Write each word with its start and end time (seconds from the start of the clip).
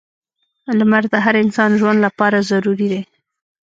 •لمر 0.77 1.03
د 1.13 1.15
هر 1.25 1.35
انسان 1.43 1.71
ژوند 1.79 1.99
لپاره 2.05 2.45
ضروری 2.51 2.87
دی. 2.91 3.01